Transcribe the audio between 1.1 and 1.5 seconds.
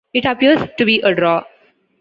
draw.